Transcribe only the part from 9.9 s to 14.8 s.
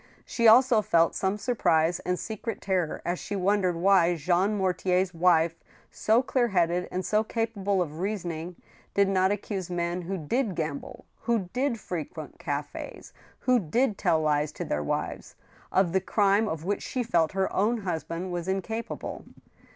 who did gamble, who did frequent cafh, who didXtlX lies to